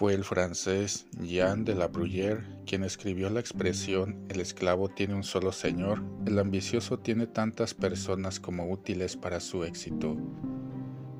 Fue 0.00 0.14
el 0.14 0.24
francés 0.24 1.04
Jean 1.20 1.66
de 1.66 1.74
la 1.74 1.86
Bruyère 1.86 2.42
quien 2.64 2.84
escribió 2.84 3.28
la 3.28 3.40
expresión 3.40 4.24
el 4.30 4.40
esclavo 4.40 4.88
tiene 4.88 5.12
un 5.12 5.24
solo 5.24 5.52
señor, 5.52 6.02
el 6.26 6.38
ambicioso 6.38 6.98
tiene 6.98 7.26
tantas 7.26 7.74
personas 7.74 8.40
como 8.40 8.70
útiles 8.70 9.18
para 9.18 9.40
su 9.40 9.62
éxito. 9.62 10.16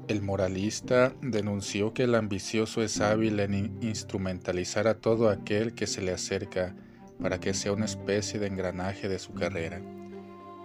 El 0.08 0.22
moralista 0.22 1.12
denunció 1.20 1.92
que 1.92 2.04
el 2.04 2.14
ambicioso 2.14 2.80
es 2.80 3.02
hábil 3.02 3.38
en 3.40 3.76
instrumentalizar 3.82 4.88
a 4.88 4.94
todo 4.94 5.28
aquel 5.28 5.74
que 5.74 5.86
se 5.86 6.00
le 6.00 6.12
acerca 6.12 6.74
para 7.20 7.38
que 7.38 7.52
sea 7.52 7.74
una 7.74 7.84
especie 7.84 8.40
de 8.40 8.46
engranaje 8.46 9.10
de 9.10 9.18
su 9.18 9.34
carrera. 9.34 9.82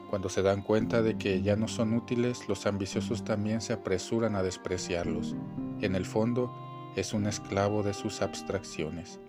Cuando 0.09 0.29
se 0.29 0.41
dan 0.41 0.61
cuenta 0.61 1.01
de 1.01 1.17
que 1.17 1.41
ya 1.41 1.57
no 1.57 1.67
son 1.67 1.93
útiles, 1.93 2.47
los 2.47 2.65
ambiciosos 2.65 3.25
también 3.25 3.59
se 3.59 3.73
apresuran 3.73 4.37
a 4.37 4.41
despreciarlos. 4.41 5.35
En 5.81 5.95
el 5.95 6.05
fondo, 6.05 6.64
es 6.95 7.13
un 7.13 7.27
esclavo 7.27 7.83
de 7.83 7.93
sus 7.93 8.21
abstracciones. 8.21 9.19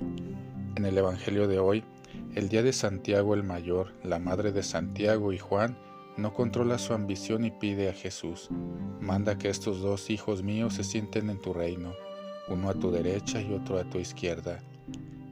En 0.77 0.85
el 0.85 0.97
Evangelio 0.97 1.49
de 1.49 1.59
hoy, 1.59 1.85
el 2.35 2.49
día 2.49 2.63
de 2.63 2.73
Santiago 2.73 3.35
el 3.35 3.43
Mayor, 3.43 3.93
la 4.05 4.19
madre 4.19 4.53
de 4.53 4.63
Santiago 4.63 5.33
y 5.33 5.39
Juan, 5.39 5.77
no 6.17 6.33
controla 6.33 6.79
su 6.79 6.95
ambición 6.95 7.45
y 7.45 7.51
pide 7.51 7.91
a 7.91 7.93
Jesús, 7.93 8.49
manda 9.01 9.37
que 9.37 9.49
estos 9.49 9.81
dos 9.81 10.11
hijos 10.11 10.43
míos 10.43 10.75
se 10.75 10.85
sienten 10.85 11.29
en 11.29 11.41
tu 11.41 11.53
reino, 11.53 11.93
uno 12.49 12.71
a 12.71 12.75
tu 12.75 12.91
derecha 12.91 13.41
y 13.41 13.53
otro 13.53 13.79
a 13.79 13.85
tu 13.85 13.99
izquierda. 13.99 14.61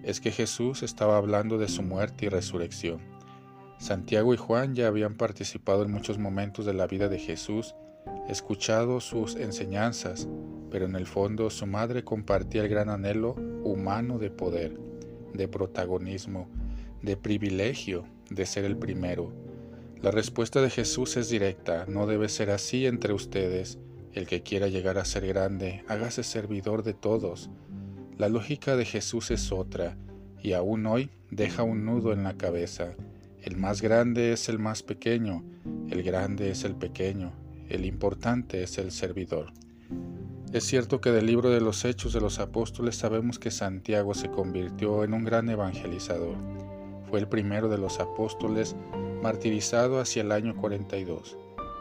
Es 0.02 0.20
que 0.20 0.30
Jesús 0.30 0.82
estaba 0.82 1.16
hablando 1.16 1.56
de 1.56 1.68
su 1.68 1.82
muerte 1.82 2.26
y 2.26 2.28
resurrección. 2.28 3.00
Santiago 3.78 4.34
y 4.34 4.36
Juan 4.36 4.74
ya 4.74 4.88
habían 4.88 5.14
participado 5.14 5.84
en 5.84 5.92
muchos 5.92 6.18
momentos 6.18 6.66
de 6.66 6.74
la 6.74 6.86
vida 6.86 7.08
de 7.08 7.18
Jesús, 7.18 7.74
escuchado 8.28 9.00
sus 9.00 9.36
enseñanzas, 9.36 10.28
pero 10.74 10.86
en 10.86 10.96
el 10.96 11.06
fondo 11.06 11.50
su 11.50 11.68
madre 11.68 12.02
compartía 12.02 12.62
el 12.62 12.68
gran 12.68 12.90
anhelo 12.90 13.36
humano 13.62 14.18
de 14.18 14.32
poder, 14.32 14.76
de 15.32 15.46
protagonismo, 15.46 16.48
de 17.00 17.16
privilegio, 17.16 18.06
de 18.28 18.44
ser 18.44 18.64
el 18.64 18.76
primero. 18.76 19.32
La 20.02 20.10
respuesta 20.10 20.60
de 20.60 20.70
Jesús 20.70 21.16
es 21.16 21.28
directa, 21.28 21.86
no 21.86 22.08
debe 22.08 22.28
ser 22.28 22.50
así 22.50 22.86
entre 22.86 23.12
ustedes. 23.12 23.78
El 24.14 24.26
que 24.26 24.42
quiera 24.42 24.66
llegar 24.66 24.98
a 24.98 25.04
ser 25.04 25.28
grande, 25.28 25.84
hágase 25.86 26.24
servidor 26.24 26.82
de 26.82 26.94
todos. 26.94 27.50
La 28.18 28.28
lógica 28.28 28.74
de 28.74 28.84
Jesús 28.84 29.30
es 29.30 29.52
otra, 29.52 29.96
y 30.42 30.54
aún 30.54 30.86
hoy 30.86 31.08
deja 31.30 31.62
un 31.62 31.84
nudo 31.84 32.12
en 32.12 32.24
la 32.24 32.36
cabeza. 32.36 32.96
El 33.40 33.56
más 33.58 33.80
grande 33.80 34.32
es 34.32 34.48
el 34.48 34.58
más 34.58 34.82
pequeño, 34.82 35.44
el 35.88 36.02
grande 36.02 36.50
es 36.50 36.64
el 36.64 36.74
pequeño, 36.74 37.32
el 37.68 37.84
importante 37.84 38.64
es 38.64 38.76
el 38.78 38.90
servidor. 38.90 39.52
Es 40.54 40.62
cierto 40.62 41.00
que 41.00 41.10
del 41.10 41.26
libro 41.26 41.50
de 41.50 41.60
los 41.60 41.84
Hechos 41.84 42.12
de 42.12 42.20
los 42.20 42.38
Apóstoles 42.38 42.94
sabemos 42.94 43.40
que 43.40 43.50
Santiago 43.50 44.14
se 44.14 44.30
convirtió 44.30 45.02
en 45.02 45.12
un 45.12 45.24
gran 45.24 45.48
evangelizador. 45.48 46.36
Fue 47.10 47.18
el 47.18 47.26
primero 47.26 47.68
de 47.68 47.76
los 47.76 47.98
apóstoles 47.98 48.76
martirizado 49.20 49.98
hacia 49.98 50.22
el 50.22 50.30
año 50.30 50.54
42. 50.54 51.36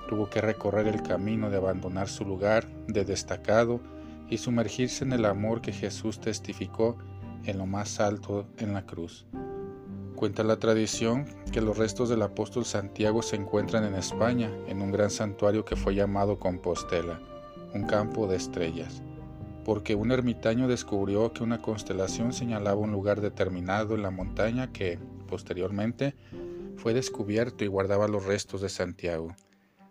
Tuvo 0.10 0.28
que 0.28 0.42
recorrer 0.42 0.88
el 0.88 1.04
camino 1.04 1.52
de 1.52 1.58
abandonar 1.58 2.10
su 2.10 2.26
lugar 2.26 2.68
de 2.88 3.06
destacado 3.06 3.80
y 4.28 4.40
sumergirse 4.40 5.04
en 5.04 5.14
el 5.14 5.26
amor 5.26 5.62
que 5.62 5.72
Jesús 5.72 6.20
testificó 6.20 6.98
en 7.44 7.60
lo 7.60 7.68
más 7.68 8.00
alto 8.00 8.48
en 8.58 8.74
la 8.74 8.88
cruz. 8.88 9.28
Cuenta 10.16 10.44
la 10.44 10.58
tradición 10.58 11.26
que 11.52 11.62
los 11.62 11.78
restos 11.78 12.10
del 12.10 12.24
apóstol 12.24 12.66
Santiago 12.66 13.22
se 13.22 13.36
encuentran 13.36 13.84
en 13.84 13.94
España, 13.94 14.50
en 14.68 14.82
un 14.82 14.92
gran 14.92 15.12
santuario 15.12 15.64
que 15.64 15.76
fue 15.76 15.94
llamado 15.94 16.40
Compostela 16.40 17.22
un 17.74 17.84
campo 17.84 18.28
de 18.28 18.38
estrellas, 18.38 19.02
porque 19.66 19.96
un 19.96 20.12
ermitaño 20.12 20.68
descubrió 20.68 21.34
que 21.34 21.44
una 21.44 21.62
constelación 21.62 22.34
señalaba 22.34 22.80
un 22.80 22.92
lugar 22.92 23.22
determinado 23.22 23.96
en 23.96 24.04
la 24.04 24.12
montaña 24.12 24.72
que, 24.72 25.00
posteriormente, 25.28 26.16
fue 26.78 26.94
descubierto 26.94 27.64
y 27.64 27.68
guardaba 27.68 28.08
los 28.08 28.26
restos 28.26 28.62
de 28.62 28.70
Santiago. 28.70 29.36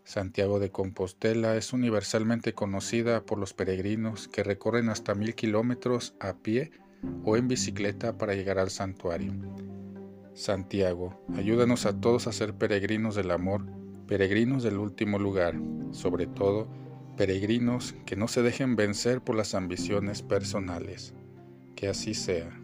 Santiago 0.04 0.58
de 0.58 0.70
Compostela 0.70 1.56
es 1.56 1.72
universalmente 1.72 2.54
conocida 2.54 3.24
por 3.24 3.38
los 3.38 3.54
peregrinos 3.54 4.28
que 4.28 4.42
recorren 4.42 4.88
hasta 4.88 5.14
mil 5.14 5.34
kilómetros 5.34 6.14
a 6.18 6.34
pie 6.34 6.72
o 7.24 7.36
en 7.36 7.48
bicicleta 7.48 8.18
para 8.18 8.34
llegar 8.34 8.58
al 8.58 8.70
santuario. 8.70 9.32
Santiago, 10.34 11.20
ayúdanos 11.36 11.86
a 11.86 12.00
todos 12.00 12.26
a 12.26 12.32
ser 12.32 12.54
peregrinos 12.54 13.14
del 13.14 13.30
amor, 13.30 13.64
peregrinos 14.06 14.62
del 14.62 14.78
último 14.78 15.18
lugar, 15.18 15.54
sobre 15.92 16.26
todo 16.26 16.68
peregrinos 17.16 17.94
que 18.06 18.16
no 18.16 18.28
se 18.28 18.42
dejen 18.42 18.76
vencer 18.76 19.20
por 19.20 19.36
las 19.36 19.54
ambiciones 19.54 20.22
personales. 20.22 21.14
Que 21.76 21.88
así 21.88 22.14
sea. 22.14 22.61